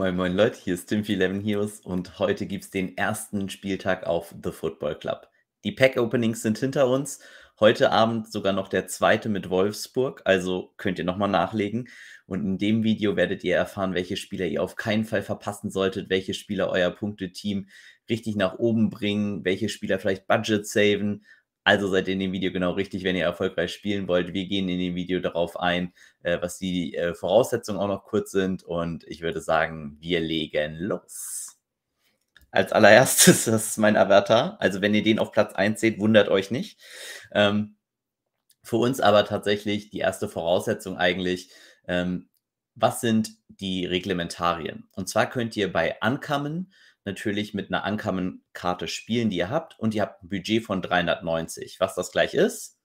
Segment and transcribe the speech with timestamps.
[0.00, 4.06] Moin moin Leute, hier ist Tim 11 Heroes und heute gibt es den ersten Spieltag
[4.06, 5.28] auf The Football Club.
[5.62, 7.20] Die Pack-Openings sind hinter uns.
[7.60, 11.90] Heute Abend sogar noch der zweite mit Wolfsburg, also könnt ihr nochmal nachlegen.
[12.24, 16.08] Und in dem Video werdet ihr erfahren, welche Spieler ihr auf keinen Fall verpassen solltet,
[16.08, 17.68] welche Spieler euer Punkteteam
[18.08, 21.26] richtig nach oben bringen, welche Spieler vielleicht Budget saven.
[21.70, 24.34] Also seid ihr in dem Video genau richtig, wenn ihr erfolgreich spielen wollt.
[24.34, 25.92] Wir gehen in dem Video darauf ein,
[26.24, 28.64] äh, was die äh, Voraussetzungen auch noch kurz sind.
[28.64, 31.60] Und ich würde sagen, wir legen los.
[32.50, 34.56] Als allererstes das ist mein Avatar.
[34.60, 36.80] Also wenn ihr den auf Platz 1 seht, wundert euch nicht.
[37.30, 37.76] Ähm,
[38.64, 41.52] für uns aber tatsächlich die erste Voraussetzung eigentlich,
[41.86, 42.30] ähm,
[42.74, 44.88] was sind die Reglementarien?
[44.90, 46.72] Und zwar könnt ihr bei Ankommen
[47.10, 51.80] natürlich mit einer Ankommen-Karte spielen, die ihr habt und ihr habt ein Budget von 390.
[51.80, 52.78] Was das gleich ist,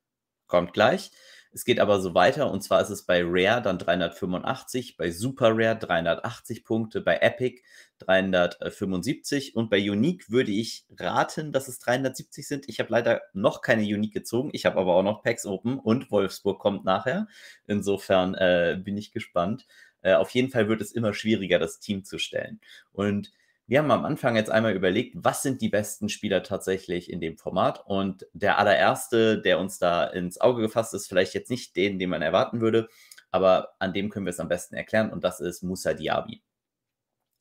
[0.48, 1.12] kommt gleich.
[1.52, 5.52] Es geht aber so weiter und zwar ist es bei Rare dann 385, bei Super
[5.54, 7.62] Rare 380 Punkte, bei Epic
[8.00, 12.68] 375 und bei Unique würde ich raten, dass es 370 sind.
[12.68, 16.12] Ich habe leider noch keine Unique gezogen, ich habe aber auch noch Packs Open und
[16.12, 17.28] Wolfsburg kommt nachher.
[17.68, 19.66] Insofern äh, bin ich gespannt.
[20.02, 22.60] Äh, auf jeden Fall wird es immer schwieriger, das Team zu stellen.
[22.92, 23.32] Und
[23.68, 27.38] wir haben am Anfang jetzt einmal überlegt, was sind die besten Spieler tatsächlich in dem
[27.38, 27.84] Format.
[27.86, 32.10] Und der allererste, der uns da ins Auge gefasst ist, vielleicht jetzt nicht den, den
[32.10, 32.88] man erwarten würde,
[33.32, 35.12] aber an dem können wir es am besten erklären.
[35.12, 36.44] Und das ist Musa Diaby.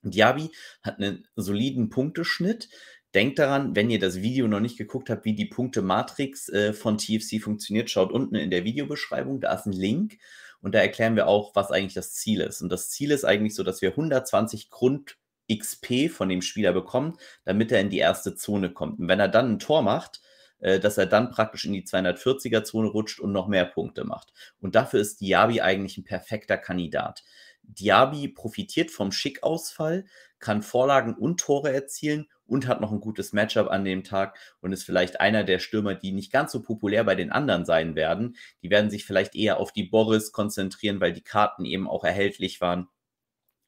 [0.02, 0.50] Diaby
[0.82, 2.70] hat einen soliden Punkteschnitt.
[3.14, 6.98] Denkt daran, wenn ihr das Video noch nicht geguckt habt, wie die Punkte-Matrix äh, von
[6.98, 10.18] TFC funktioniert, schaut unten in der Videobeschreibung, da ist ein Link
[10.60, 12.60] und da erklären wir auch, was eigentlich das Ziel ist.
[12.60, 15.16] Und das Ziel ist eigentlich so, dass wir 120 Grund
[15.52, 18.98] XP von dem Spieler bekommt, damit er in die erste Zone kommt.
[18.98, 20.20] Und wenn er dann ein Tor macht,
[20.60, 24.32] äh, dass er dann praktisch in die 240er-Zone rutscht und noch mehr Punkte macht.
[24.60, 27.22] Und dafür ist Diaby eigentlich ein perfekter Kandidat.
[27.62, 30.04] Diaby profitiert vom Schickausfall,
[30.38, 34.72] kann Vorlagen und Tore erzielen und hat noch ein gutes Matchup an dem Tag und
[34.72, 38.36] ist vielleicht einer der Stürmer, die nicht ganz so populär bei den anderen sein werden.
[38.62, 42.60] Die werden sich vielleicht eher auf die Boris konzentrieren, weil die Karten eben auch erhältlich
[42.60, 42.88] waren.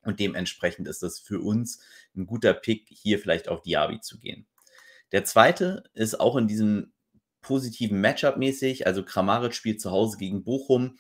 [0.07, 1.81] Und dementsprechend ist es für uns
[2.17, 4.47] ein guter Pick, hier vielleicht auf Diaby zu gehen.
[5.13, 6.93] Der zweite ist auch in diesem
[7.41, 8.87] positiven Matchup mäßig.
[8.87, 10.99] Also Kramaric spielt zu Hause gegen Bochum.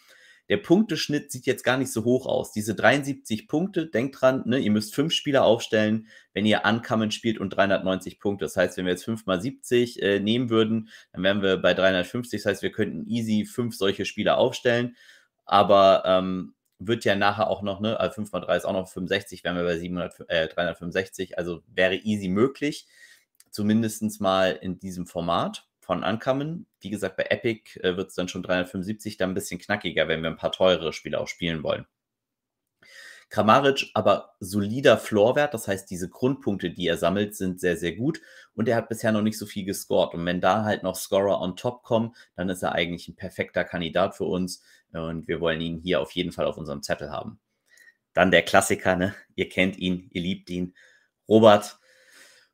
[0.48, 2.52] Der Punkteschnitt sieht jetzt gar nicht so hoch aus.
[2.52, 7.38] Diese 73 Punkte, denkt dran, ne, ihr müsst fünf Spieler aufstellen, wenn ihr Ankommen spielt
[7.38, 8.44] und 390 Punkte.
[8.44, 11.74] Das heißt, wenn wir jetzt 5 mal 70 äh, nehmen würden, dann wären wir bei
[11.74, 12.42] 350.
[12.42, 14.96] Das heißt, wir könnten easy fünf solche Spieler aufstellen.
[15.46, 18.88] Aber ähm, wird ja nachher auch noch, ne, also 5 mal 3 ist auch noch
[18.88, 22.86] 65, wären wir bei 700, äh, 365, also wäre easy möglich,
[23.50, 26.66] zumindest mal in diesem Format von Ankommen.
[26.80, 30.22] Wie gesagt, bei Epic äh, wird es dann schon 375, dann ein bisschen knackiger, wenn
[30.22, 31.86] wir ein paar teurere Spiele auch spielen wollen.
[33.28, 38.20] Kramaric aber solider Floorwert, das heißt, diese Grundpunkte, die er sammelt, sind sehr, sehr gut
[38.54, 40.14] und er hat bisher noch nicht so viel gescored.
[40.14, 43.64] Und wenn da halt noch Scorer on top kommen, dann ist er eigentlich ein perfekter
[43.64, 47.40] Kandidat für uns und wir wollen ihn hier auf jeden Fall auf unserem Zettel haben.
[48.14, 49.14] Dann der Klassiker, ne?
[49.34, 50.74] Ihr kennt ihn, ihr liebt ihn.
[51.28, 51.78] Robert.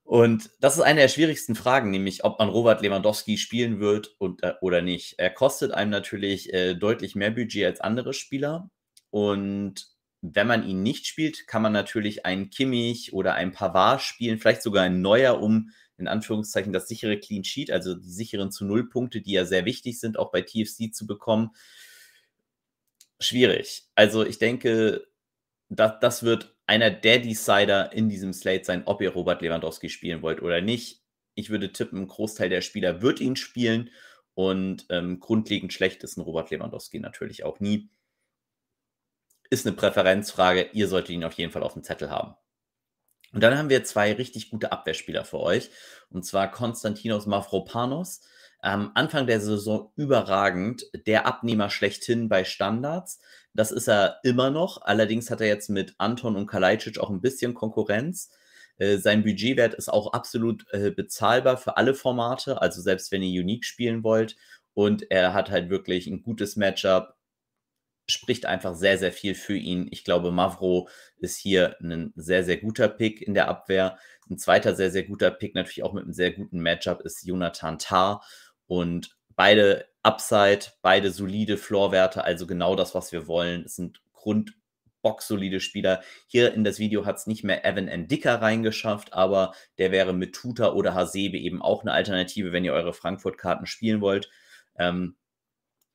[0.04, 4.42] Und das ist eine der schwierigsten Fragen, nämlich ob man Robert Lewandowski spielen wird und,
[4.42, 5.14] äh, oder nicht.
[5.18, 8.70] Er kostet einem natürlich äh, deutlich mehr Budget als andere Spieler.
[9.10, 9.91] Und
[10.22, 14.62] wenn man ihn nicht spielt, kann man natürlich einen Kimmich oder einen Pavard spielen, vielleicht
[14.62, 18.88] sogar ein Neuer, um in Anführungszeichen das sichere Clean Sheet, also die sicheren zu Null
[18.88, 21.50] Punkte, die ja sehr wichtig sind, auch bei TFC zu bekommen.
[23.20, 23.82] Schwierig.
[23.96, 25.06] Also ich denke,
[25.68, 30.22] das, das wird einer der Decider in diesem Slate sein, ob ihr Robert Lewandowski spielen
[30.22, 31.02] wollt oder nicht.
[31.34, 33.90] Ich würde tippen, ein Großteil der Spieler wird ihn spielen
[34.34, 37.90] und ähm, grundlegend schlecht ist ein Robert Lewandowski natürlich auch nie
[39.52, 40.70] ist eine Präferenzfrage.
[40.72, 42.34] Ihr solltet ihn auf jeden Fall auf dem Zettel haben.
[43.34, 45.70] Und dann haben wir zwei richtig gute Abwehrspieler für euch.
[46.08, 48.22] Und zwar Konstantinos Mavropanos.
[48.60, 50.86] Am Anfang der Saison überragend.
[51.06, 53.20] Der Abnehmer schlechthin bei Standards.
[53.52, 54.80] Das ist er immer noch.
[54.82, 58.30] Allerdings hat er jetzt mit Anton und Kalajdzic auch ein bisschen Konkurrenz.
[58.78, 62.62] Äh, sein Budgetwert ist auch absolut äh, bezahlbar für alle Formate.
[62.62, 64.34] Also selbst wenn ihr Unique spielen wollt.
[64.72, 67.14] Und er hat halt wirklich ein gutes Matchup
[68.12, 69.88] spricht einfach sehr, sehr viel für ihn.
[69.90, 70.88] Ich glaube, Mavro
[71.18, 73.98] ist hier ein sehr, sehr guter Pick in der Abwehr.
[74.30, 77.78] Ein zweiter sehr, sehr guter Pick, natürlich auch mit einem sehr guten Matchup, ist Jonathan
[77.78, 78.22] Tarr.
[78.66, 83.64] Und beide Upside, beide solide Floorwerte, also genau das, was wir wollen.
[83.64, 86.02] Es sind grundboxsolide Spieler.
[86.26, 88.08] Hier in das Video hat es nicht mehr Evan.
[88.08, 92.72] Dicker reingeschafft, aber der wäre mit Tuta oder Hasebe eben auch eine Alternative, wenn ihr
[92.72, 94.30] eure Frankfurt-Karten spielen wollt.
[94.78, 95.16] Ähm,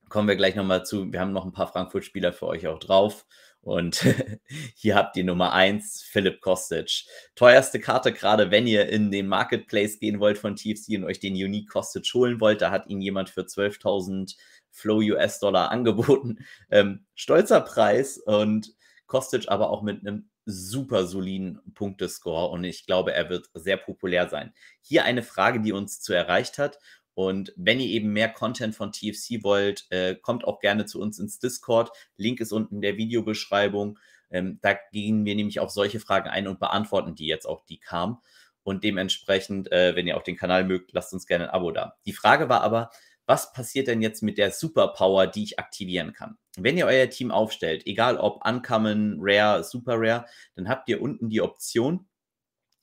[0.10, 1.12] kommen wir gleich nochmal zu.
[1.12, 3.26] Wir haben noch ein paar Frankfurt-Spieler für euch auch drauf.
[3.62, 4.06] Und
[4.76, 7.04] hier habt ihr Nummer 1, Philipp Kostic.
[7.36, 11.34] Teuerste Karte, gerade wenn ihr in den Marketplace gehen wollt von TFC und euch den
[11.34, 12.62] Unique Kostic holen wollt.
[12.62, 14.36] Da hat ihn jemand für 12.000
[14.72, 16.38] Flow US-Dollar angeboten.
[16.70, 18.74] Ähm, stolzer Preis und
[19.06, 24.30] Kostic aber auch mit einem super soliden Punktescore und ich glaube, er wird sehr populär
[24.30, 24.54] sein.
[24.82, 26.80] Hier eine Frage, die uns zu erreicht hat
[27.18, 31.18] und wenn ihr eben mehr Content von TFC wollt, äh, kommt auch gerne zu uns
[31.18, 31.90] ins Discord.
[32.16, 33.98] Link ist unten in der Videobeschreibung.
[34.30, 37.80] Ähm, da gehen wir nämlich auf solche Fragen ein und beantworten die jetzt auch, die
[37.80, 38.18] kamen.
[38.62, 41.96] Und dementsprechend, äh, wenn ihr auch den Kanal mögt, lasst uns gerne ein Abo da.
[42.06, 42.92] Die Frage war aber,
[43.26, 46.38] was passiert denn jetzt mit der Superpower, die ich aktivieren kann?
[46.56, 50.26] Wenn ihr euer Team aufstellt, egal ob Uncommon, Rare, Super Rare,
[50.56, 52.07] dann habt ihr unten die Option,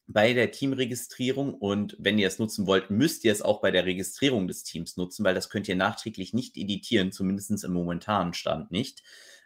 [0.06, 3.86] bei der Teamregistrierung und wenn ihr es nutzen wollt, müsst ihr es auch bei der
[3.86, 8.70] Registrierung des Teams nutzen, weil das könnt ihr nachträglich nicht editieren, zumindest im momentanen Stand
[8.70, 9.02] nicht.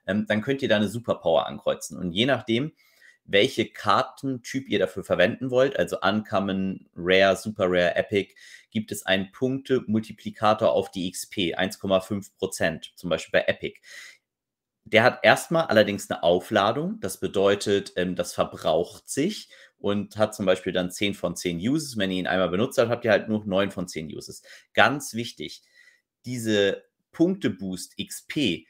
[0.06, 2.72] Ähm, dann könnt ihr da eine Superpower ankreuzen und je nachdem,
[3.24, 8.34] welche Kartentyp ihr dafür verwenden wollt, also Uncommon, Rare, Super Rare, Epic,
[8.70, 13.80] gibt es einen Punkte-Multiplikator auf die XP, 1,5 Prozent, zum Beispiel bei Epic.
[14.84, 20.46] Der hat erstmal allerdings eine Aufladung, das bedeutet, ähm, das verbraucht sich und hat zum
[20.46, 21.96] Beispiel dann 10 von 10 Uses.
[21.96, 24.42] Wenn ihr ihn einmal benutzt habt, habt ihr halt nur 9 von 10 Uses.
[24.74, 25.62] Ganz wichtig,
[26.24, 28.66] diese Punkte-Boost XP,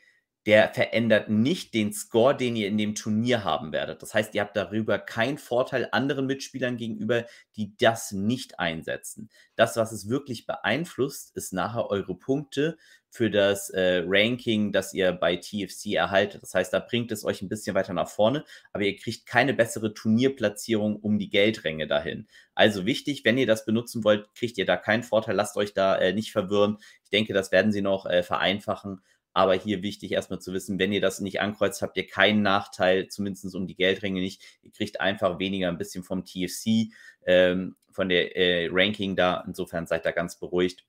[0.46, 4.02] der verändert nicht den Score, den ihr in dem Turnier haben werdet.
[4.02, 7.26] Das heißt, ihr habt darüber keinen Vorteil anderen Mitspielern gegenüber,
[7.56, 9.28] die das nicht einsetzen.
[9.56, 12.78] Das, was es wirklich beeinflusst, ist nachher eure Punkte
[13.10, 16.42] für das äh, Ranking, das ihr bei TFC erhaltet.
[16.42, 19.54] Das heißt, da bringt es euch ein bisschen weiter nach vorne, aber ihr kriegt keine
[19.54, 22.28] bessere Turnierplatzierung um die Geldränge dahin.
[22.54, 25.36] Also wichtig, wenn ihr das benutzen wollt, kriegt ihr da keinen Vorteil.
[25.36, 26.78] Lasst euch da äh, nicht verwirren.
[27.04, 29.00] Ich denke, das werden sie noch äh, vereinfachen
[29.32, 33.08] aber hier wichtig erstmal zu wissen, wenn ihr das nicht ankreuzt, habt ihr keinen Nachteil,
[33.08, 34.42] zumindest um die Geldränge nicht.
[34.62, 36.92] Ihr kriegt einfach weniger ein bisschen vom TFC,
[37.26, 39.44] ähm, von der äh, Ranking da.
[39.46, 40.84] Insofern seid da ganz beruhigt.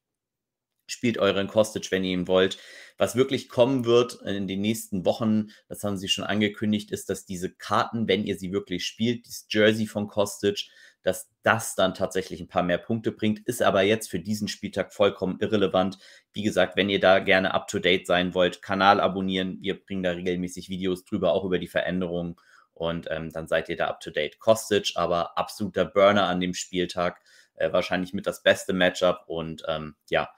[0.88, 2.58] Spielt euren Kostic, wenn ihr ihn wollt.
[3.00, 7.25] Was wirklich kommen wird in den nächsten Wochen, das haben sie schon angekündigt, ist, dass
[7.25, 10.69] diese Karten, wenn ihr sie wirklich spielt, dieses Jersey von Kostic,
[11.01, 14.94] dass das dann tatsächlich ein paar mehr Punkte bringt, ist aber jetzt für diesen Spieltag
[14.94, 15.98] vollkommen irrelevant.
[16.34, 19.60] Wie gesagt, wenn ihr da gerne up-to-date sein wollt, Kanal abonnieren.
[19.62, 22.36] Wir bringen da regelmäßig Videos drüber, auch über die Veränderungen.
[22.74, 24.40] Und ähm, dann seid ihr da up-to-date.
[24.40, 27.22] Kostic, aber absoluter Burner an dem Spieltag.
[27.56, 29.24] Äh, wahrscheinlich mit das beste Matchup.
[29.28, 30.30] Und ähm, ja,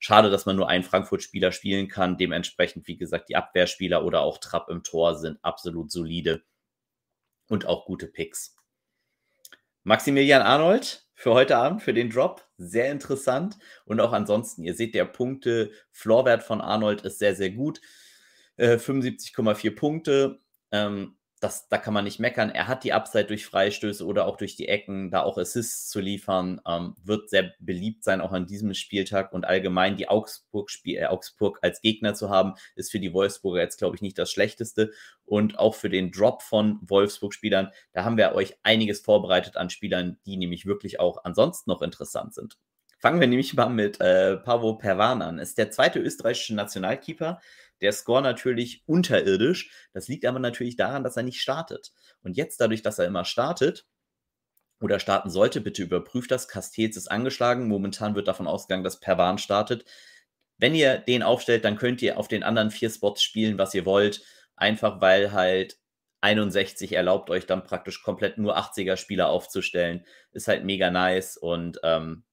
[0.00, 2.16] schade, dass man nur einen Frankfurt-Spieler spielen kann.
[2.16, 6.42] Dementsprechend, wie gesagt, die Abwehrspieler oder auch Trapp im Tor sind absolut solide
[7.48, 8.56] und auch gute Picks.
[9.84, 12.46] Maximilian Arnold für heute Abend, für den Drop.
[12.56, 13.58] Sehr interessant.
[13.84, 17.80] Und auch ansonsten, ihr seht, der Punkte-Floorwert von Arnold ist sehr, sehr gut.
[18.56, 20.40] Äh, 75,4 Punkte.
[20.72, 22.50] Ähm, das, da kann man nicht meckern.
[22.50, 25.98] Er hat die Upside durch Freistöße oder auch durch die Ecken, da auch Assists zu
[25.98, 29.32] liefern, ähm, wird sehr beliebt sein, auch an diesem Spieltag.
[29.32, 33.62] Und allgemein die Augsburg, Spiel, äh, Augsburg als Gegner zu haben, ist für die Wolfsburger
[33.62, 34.92] jetzt, glaube ich, nicht das Schlechteste.
[35.24, 40.18] Und auch für den Drop von Wolfsburg-Spielern, da haben wir euch einiges vorbereitet an Spielern,
[40.26, 42.58] die nämlich wirklich auch ansonsten noch interessant sind.
[42.98, 45.38] Fangen wir nämlich mal mit äh, Pavo Pervan an.
[45.38, 47.40] Ist der zweite österreichische Nationalkeeper,
[47.80, 49.70] der Score natürlich unterirdisch.
[49.92, 51.92] Das liegt aber natürlich daran, dass er nicht startet.
[52.22, 53.86] Und jetzt dadurch, dass er immer startet,
[54.80, 56.48] oder starten sollte, bitte überprüft das.
[56.48, 57.68] Castells ist angeschlagen.
[57.68, 59.84] Momentan wird davon ausgegangen, dass Pervan startet.
[60.58, 63.84] Wenn ihr den aufstellt, dann könnt ihr auf den anderen vier Spots spielen, was ihr
[63.86, 64.22] wollt.
[64.56, 65.78] Einfach weil halt
[66.22, 70.04] 61 erlaubt euch dann praktisch komplett nur 80er-Spieler aufzustellen.
[70.32, 72.24] Ist halt mega nice und ähm,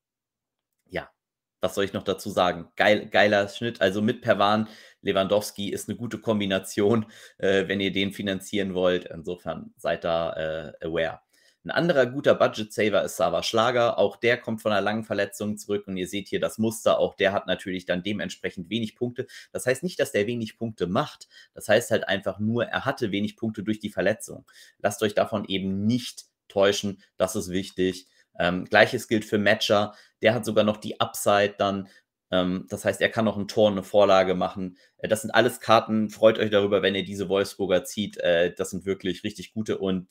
[1.61, 2.67] was soll ich noch dazu sagen?
[2.75, 3.81] Geil, geiler Schnitt.
[3.81, 4.67] Also mit Pervan
[5.01, 7.05] Lewandowski ist eine gute Kombination,
[7.37, 9.05] äh, wenn ihr den finanzieren wollt.
[9.05, 11.19] Insofern seid da äh, aware.
[11.67, 13.97] Ein anderer guter Budget-Saver ist Sava Schlager.
[13.99, 16.97] Auch der kommt von einer langen Verletzung zurück und ihr seht hier das Muster.
[16.97, 19.27] Auch der hat natürlich dann dementsprechend wenig Punkte.
[19.51, 21.27] Das heißt nicht, dass der wenig Punkte macht.
[21.53, 24.45] Das heißt halt einfach nur, er hatte wenig Punkte durch die Verletzung.
[24.79, 27.03] Lasst euch davon eben nicht täuschen.
[27.17, 28.07] Das ist wichtig.
[28.39, 29.93] Ähm, Gleiches gilt für Matcher.
[30.21, 31.87] Der hat sogar noch die Upside dann.
[32.31, 34.77] Ähm, das heißt, er kann noch ein Tor, eine Vorlage machen.
[34.97, 36.09] Äh, das sind alles Karten.
[36.09, 38.17] Freut euch darüber, wenn ihr diese Wolfsburger zieht.
[38.17, 39.77] Äh, das sind wirklich richtig gute.
[39.77, 40.07] Und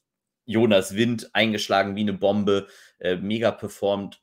[0.46, 2.68] Jonas Wind eingeschlagen wie eine Bombe.
[2.98, 4.22] Äh, mega performt.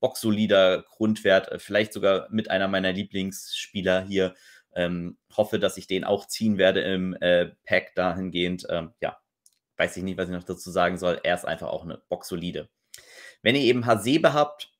[0.00, 1.50] Boxsolider Grundwert.
[1.50, 4.34] Äh, vielleicht sogar mit einer meiner Lieblingsspieler hier.
[4.74, 8.66] Ähm, hoffe, dass ich den auch ziehen werde im äh, Pack dahingehend.
[8.70, 9.18] Ähm, ja,
[9.76, 11.20] weiß ich nicht, was ich noch dazu sagen soll.
[11.22, 12.68] Er ist einfach auch eine Boxsolide.
[13.42, 14.72] Wenn ihr eben Hasebe habt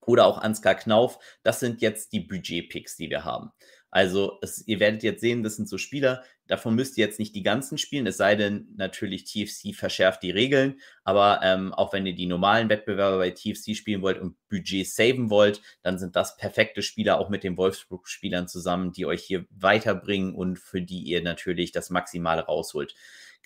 [0.00, 3.50] oder auch Ansgar Knauf, das sind jetzt die Budget-Picks, die wir haben.
[3.90, 7.34] Also es, ihr werdet jetzt sehen, das sind so Spieler, Davon müsst ihr jetzt nicht
[7.34, 10.80] die ganzen spielen, es sei denn, natürlich TFC verschärft die Regeln.
[11.04, 15.28] Aber ähm, auch wenn ihr die normalen Wettbewerbe bei TFC spielen wollt und Budget saven
[15.28, 20.34] wollt, dann sind das perfekte Spieler auch mit den Wolfsburg-Spielern zusammen, die euch hier weiterbringen
[20.34, 22.94] und für die ihr natürlich das Maximale rausholt.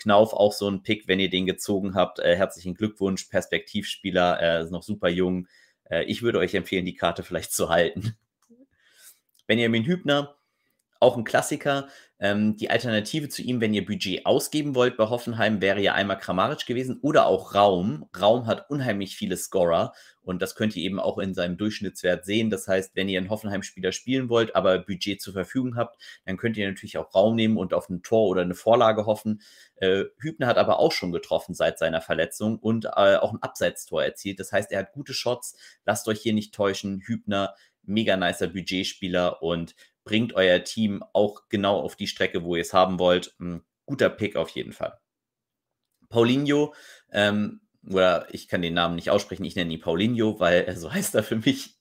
[0.02, 2.18] Knauf auch so ein Pick, wenn ihr den gezogen habt.
[2.18, 5.46] Äh, herzlichen Glückwunsch, Perspektivspieler, äh, ist noch super jung.
[5.84, 8.16] Äh, ich würde euch empfehlen, die Karte vielleicht zu halten.
[9.46, 10.36] Benjamin Hübner,
[11.02, 11.88] auch ein Klassiker.
[12.18, 16.18] Ähm, die Alternative zu ihm, wenn ihr Budget ausgeben wollt bei Hoffenheim, wäre ja einmal
[16.18, 18.08] Kramaric gewesen oder auch Raum.
[18.18, 19.92] Raum hat unheimlich viele Scorer
[20.22, 22.48] und das könnt ihr eben auch in seinem Durchschnittswert sehen.
[22.48, 26.56] Das heißt, wenn ihr einen Hoffenheim-Spieler spielen wollt, aber Budget zur Verfügung habt, dann könnt
[26.56, 29.42] ihr natürlich auch Raum nehmen und auf ein Tor oder eine Vorlage hoffen.
[29.74, 34.04] Äh, Hübner hat aber auch schon getroffen seit seiner Verletzung und äh, auch ein Abseitstor
[34.04, 34.38] erzielt.
[34.38, 35.56] Das heißt, er hat gute Shots.
[35.84, 37.02] Lasst euch hier nicht täuschen.
[37.04, 42.62] Hübner, mega nicer Budgetspieler und bringt euer Team auch genau auf die Strecke, wo ihr
[42.62, 43.34] es haben wollt.
[43.40, 44.98] Ein guter Pick auf jeden Fall.
[46.08, 46.74] Paulinho,
[47.10, 51.14] ähm, oder ich kann den Namen nicht aussprechen, ich nenne ihn Paulinho, weil so heißt
[51.14, 51.78] er für mich,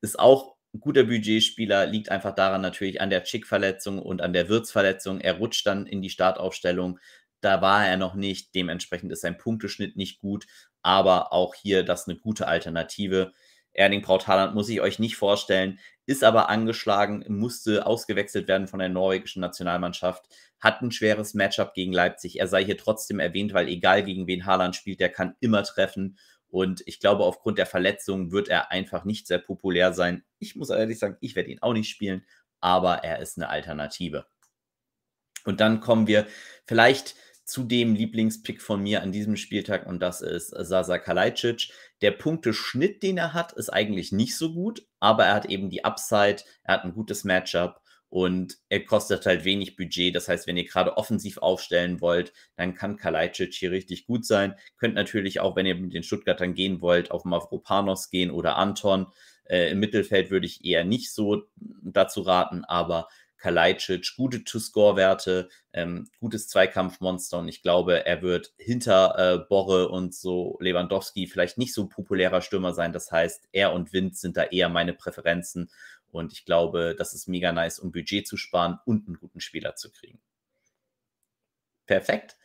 [0.00, 4.48] ist auch ein guter Budgetspieler, liegt einfach daran natürlich an der Chick-Verletzung und an der
[4.48, 5.20] Wirtsverletzung.
[5.20, 7.00] Er rutscht dann in die Startaufstellung.
[7.40, 10.46] Da war er noch nicht, dementsprechend ist sein Punkteschnitt nicht gut,
[10.82, 13.32] aber auch hier das eine gute Alternative.
[13.72, 15.78] Erling Braut Haaland muss ich euch nicht vorstellen,
[16.10, 20.26] ist aber angeschlagen, musste ausgewechselt werden von der norwegischen Nationalmannschaft,
[20.58, 22.40] hat ein schweres Matchup gegen Leipzig.
[22.40, 26.18] Er sei hier trotzdem erwähnt, weil egal gegen wen Haaland spielt, der kann immer treffen.
[26.48, 30.24] Und ich glaube, aufgrund der Verletzung wird er einfach nicht sehr populär sein.
[30.40, 32.26] Ich muss ehrlich sagen, ich werde ihn auch nicht spielen,
[32.58, 34.26] aber er ist eine Alternative.
[35.44, 36.26] Und dann kommen wir
[36.66, 37.14] vielleicht
[37.50, 41.72] zu dem Lieblingspick von mir an diesem Spieltag und das ist Sasa Kalajdzic.
[42.00, 45.84] Der Punkteschnitt, den er hat, ist eigentlich nicht so gut, aber er hat eben die
[45.84, 50.14] Upside, er hat ein gutes Matchup und er kostet halt wenig Budget.
[50.14, 54.54] Das heißt, wenn ihr gerade offensiv aufstellen wollt, dann kann Kalajdzic hier richtig gut sein.
[54.76, 59.06] Könnt natürlich auch, wenn ihr mit den Stuttgartern gehen wollt, auf Mavropanos gehen oder Anton.
[59.44, 61.44] Äh, Im Mittelfeld würde ich eher nicht so
[61.82, 63.08] dazu raten, aber
[63.40, 70.14] Kalajdzic, gute To-Score-Werte, ähm, gutes Zweikampfmonster und ich glaube, er wird hinter äh, Borre und
[70.14, 72.92] so Lewandowski vielleicht nicht so populärer Stürmer sein.
[72.92, 75.70] Das heißt, er und Wind sind da eher meine Präferenzen
[76.12, 79.74] und ich glaube, das ist mega nice, um Budget zu sparen und einen guten Spieler
[79.74, 80.20] zu kriegen.
[81.86, 82.36] Perfekt.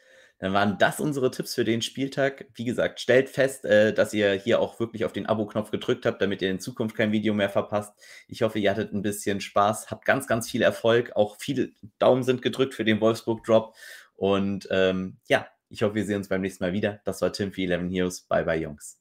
[0.46, 2.46] Dann waren das unsere Tipps für den Spieltag.
[2.54, 6.22] Wie gesagt, stellt fest, äh, dass ihr hier auch wirklich auf den Abo-Knopf gedrückt habt,
[6.22, 7.96] damit ihr in Zukunft kein Video mehr verpasst.
[8.28, 11.16] Ich hoffe, ihr hattet ein bisschen Spaß, habt ganz, ganz viel Erfolg.
[11.16, 13.74] Auch viele Daumen sind gedrückt für den Wolfsburg-Drop.
[14.18, 17.02] Und ähm, ja, ich hoffe, wir sehen uns beim nächsten Mal wieder.
[17.06, 18.22] Das war Tim für 11 Heroes.
[18.22, 18.94] Bye, bye, Jungs.